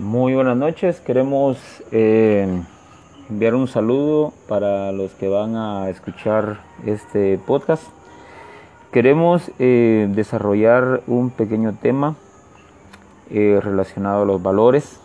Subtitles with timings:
[0.00, 1.58] Muy buenas noches, queremos
[1.90, 2.62] eh,
[3.28, 7.82] enviar un saludo para los que van a escuchar este podcast.
[8.92, 12.14] Queremos eh, desarrollar un pequeño tema
[13.30, 15.00] eh, relacionado a los valores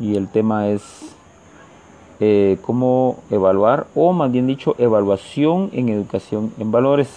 [0.00, 1.16] y el tema es
[2.62, 7.08] cómo evaluar o más bien dicho evaluación en educación en valores.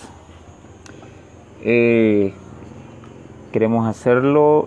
[3.51, 4.65] queremos hacerlo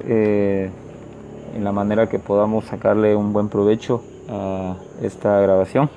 [1.55, 5.89] en la manera que podamos sacarle un buen provecho a esta grabación.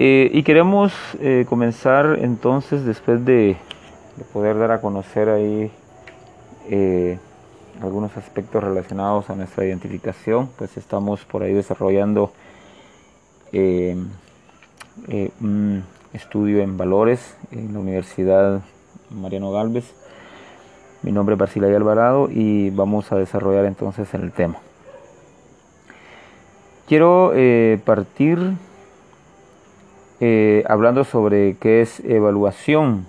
[0.00, 3.56] Eh, y queremos eh, comenzar entonces después de,
[4.32, 5.70] poder dar a conocer ahí
[6.68, 7.18] eh,
[7.80, 12.32] algunos aspectos relacionados a nuestra identificación, pues estamos por ahí desarrollando
[15.40, 18.60] un estudio en valores en la Universidad
[19.10, 19.94] Mariano Galvez
[21.02, 24.56] mi nombre es Barcilay Alvarado y vamos a desarrollar entonces el tema.
[26.88, 28.38] Quiero eh, partir
[30.20, 33.06] eh, hablando sobre qué es evaluación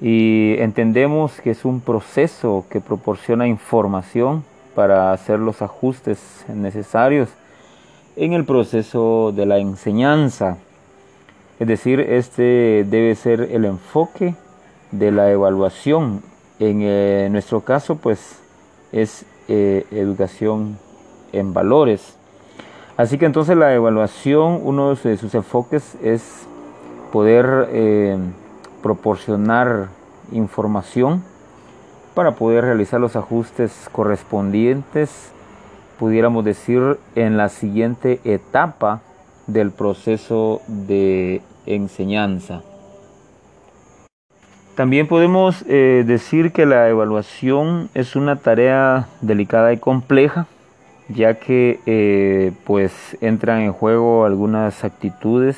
[0.00, 7.28] y entendemos que es un proceso que proporciona información para hacer los ajustes necesarios
[8.16, 10.58] en el proceso de la enseñanza.
[11.60, 14.34] Es decir, este debe ser el enfoque
[14.90, 16.22] de la evaluación
[16.58, 18.40] en eh, nuestro caso, pues
[18.92, 20.78] es eh, educación
[21.32, 22.16] en valores.
[22.96, 26.46] Así que entonces la evaluación, uno de sus enfoques es
[27.12, 28.16] poder eh,
[28.82, 29.88] proporcionar
[30.32, 31.22] información
[32.14, 35.30] para poder realizar los ajustes correspondientes,
[35.98, 39.02] pudiéramos decir, en la siguiente etapa
[39.46, 42.62] del proceso de enseñanza.
[44.76, 50.48] También podemos eh, decir que la evaluación es una tarea delicada y compleja,
[51.08, 55.56] ya que eh, pues entran en juego algunas actitudes,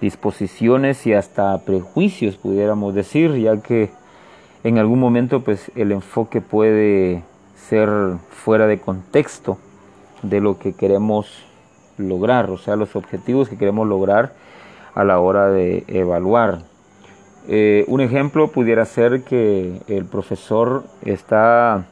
[0.00, 3.90] disposiciones y hasta prejuicios, pudiéramos decir, ya que
[4.62, 7.24] en algún momento pues el enfoque puede
[7.56, 7.90] ser
[8.30, 9.58] fuera de contexto
[10.22, 11.44] de lo que queremos
[11.98, 14.32] lograr, o sea, los objetivos que queremos lograr
[14.94, 16.73] a la hora de evaluar.
[17.46, 21.86] Eh, un ejemplo pudiera ser que el profesor está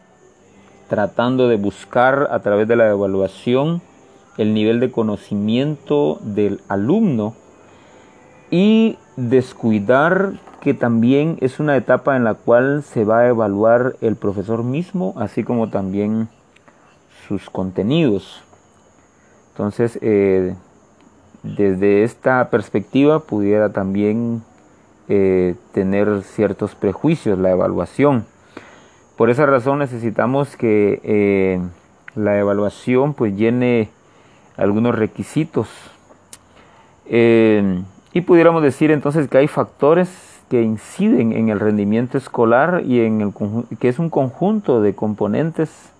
[0.88, 3.82] tratando de buscar a través de la evaluación
[4.38, 7.34] el nivel de conocimiento del alumno
[8.50, 14.16] y descuidar que también es una etapa en la cual se va a evaluar el
[14.16, 16.28] profesor mismo, así como también
[17.26, 18.42] sus contenidos.
[19.50, 20.54] Entonces, eh,
[21.42, 24.42] desde esta perspectiva pudiera también
[25.08, 28.24] eh, tener ciertos prejuicios, la evaluación.
[29.16, 31.60] Por esa razón necesitamos que eh,
[32.14, 33.90] la evaluación pues llene
[34.56, 35.68] algunos requisitos.
[37.06, 40.08] Eh, y pudiéramos decir entonces que hay factores
[40.48, 43.32] que inciden en el rendimiento escolar y en el
[43.80, 45.90] que es un conjunto de componentes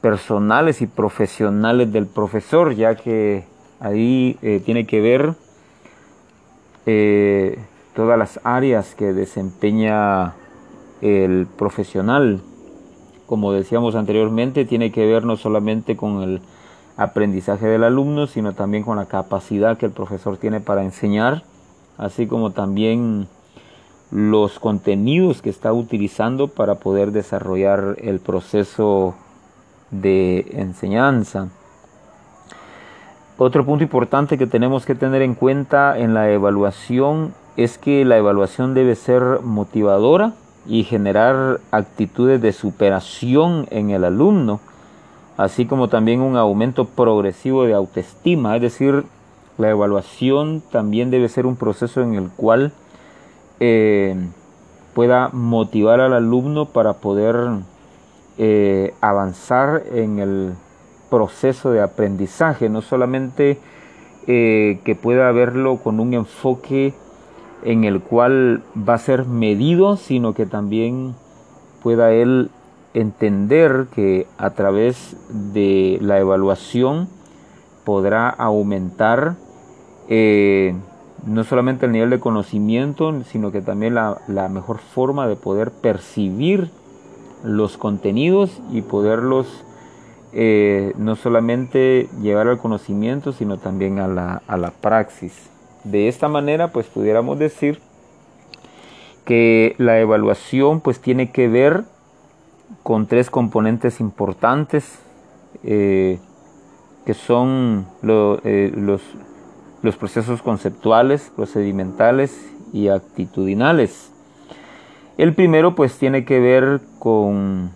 [0.00, 3.44] personales y profesionales del profesor, ya que
[3.80, 5.34] ahí tiene que ver
[7.94, 10.34] todas las áreas que desempeña
[11.00, 12.40] el profesional.
[13.26, 16.40] Como decíamos anteriormente, tiene que ver no solamente con el
[16.96, 21.42] aprendizaje del alumno, sino también con la capacidad que el profesor tiene para enseñar,
[21.98, 23.28] así como también
[24.10, 29.14] los contenidos que está utilizando para poder desarrollar el proceso
[29.90, 31.48] de enseñanza.
[33.38, 38.16] Otro punto importante que tenemos que tener en cuenta en la evaluación es que la
[38.16, 40.34] evaluación debe ser motivadora
[40.66, 44.60] y generar actitudes de superación en el alumno,
[45.36, 49.04] así como también un aumento progresivo de autoestima, es decir,
[49.58, 52.72] la evaluación también debe ser un proceso en el cual
[53.60, 54.16] eh,
[54.94, 57.36] pueda motivar al alumno para poder
[58.36, 60.54] eh, avanzar en el
[61.08, 63.58] proceso de aprendizaje, no solamente
[64.26, 66.94] eh, que pueda verlo con un enfoque
[67.64, 71.14] en el cual va a ser medido, sino que también
[71.82, 72.50] pueda él
[72.94, 77.08] entender que a través de la evaluación
[77.84, 79.34] podrá aumentar
[80.08, 80.74] eh,
[81.26, 86.70] no solamente el nivel de conocimiento, sino que también la, mejor forma de poder percibir
[87.42, 89.64] los contenidos y poderlos
[90.32, 95.50] eh, no solamente llevar al conocimiento, sino también a la, a la praxis.
[95.84, 97.80] De esta manera, pues pudiéramos decir
[99.24, 101.84] que la evaluación pues tiene que ver
[102.82, 104.98] con tres componentes importantes
[105.62, 108.40] que son los,
[109.82, 114.10] los procesos conceptuales, procedimentales y actitudinales.
[115.16, 117.70] El primero pues tiene que ver con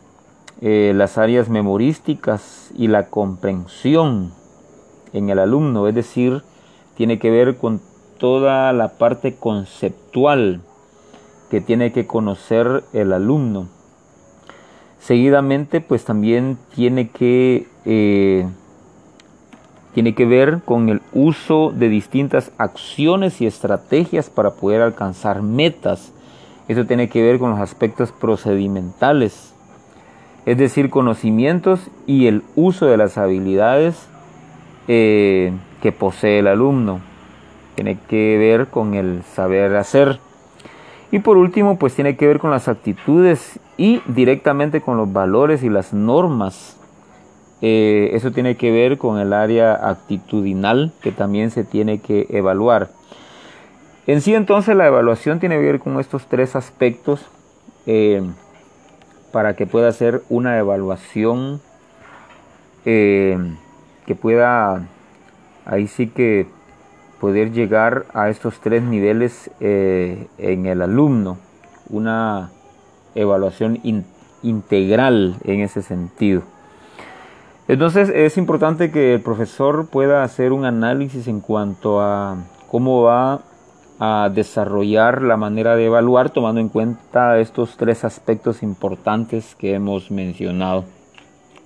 [0.61, 4.33] eh, las áreas memorísticas y la comprensión
[5.13, 6.43] en el alumno, es decir,
[6.97, 7.81] tiene que ver con
[8.19, 10.61] toda la parte conceptual
[11.51, 13.69] que tiene que conocer el alumno.
[14.99, 18.47] Seguidamente pues también tiene que, eh,
[19.95, 26.13] tiene que ver con el uso de distintas acciones y estrategias para poder alcanzar metas
[26.69, 29.55] eso tiene que ver con los aspectos procedimentales,
[30.45, 34.07] es decir, conocimientos y el uso de las habilidades
[34.87, 37.01] eh, que posee el alumno.
[37.79, 40.19] Tiene que ver con el saber hacer.
[41.13, 45.63] Y por último, pues tiene que ver con las actitudes y directamente con los valores
[45.63, 46.77] y las normas.
[47.63, 52.89] Eh, eso tiene que ver con el área actitudinal que también se tiene que evaluar.
[54.09, 57.27] En sí entonces la evaluación tiene que ver con estos tres aspectos
[57.87, 58.29] eh,
[59.31, 61.61] para que pueda ser una evaluación
[62.85, 63.39] eh,
[64.05, 64.85] que pueda
[65.65, 66.58] ahí sí que
[67.21, 71.39] poder llegar a estos tres niveles eh, en el alumno,
[71.89, 72.51] una
[73.15, 73.81] evaluación
[74.43, 76.43] integral en ese sentido.
[77.67, 82.37] Entonces es importante que el profesor pueda hacer un análisis en cuanto a
[82.69, 83.43] cómo va
[83.99, 90.11] a desarrollar la manera de evaluar tomando en cuenta estos tres aspectos importantes que hemos
[90.11, 90.85] mencionado.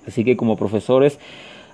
[0.07, 1.19] Así que como profesores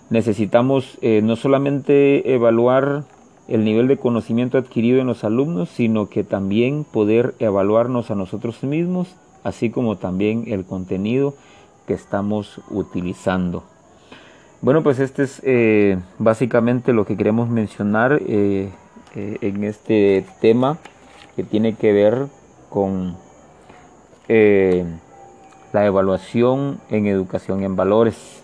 [0.09, 3.05] necesitamos eh, no solamente evaluar
[3.49, 8.63] el nivel de conocimiento adquirido en los alumnos, sino que también poder evaluarnos a nosotros
[8.63, 11.33] mismos, así como también el contenido
[11.87, 13.63] que estamos utilizando.
[14.61, 18.21] Bueno, pues este es eh, básicamente lo que queremos mencionar.
[18.27, 18.69] Eh,
[19.15, 20.77] eh, en este tema
[21.35, 22.27] que tiene que ver
[22.69, 23.17] con
[24.27, 28.43] la evaluación en educación en valores.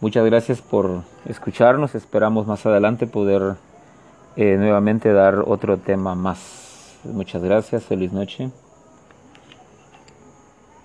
[0.00, 1.94] Muchas gracias por escucharnos.
[1.94, 3.56] Esperamos más adelante poder
[4.36, 6.98] eh, nuevamente dar otro tema más.
[7.04, 7.84] Muchas gracias.
[7.84, 8.50] Feliz noche.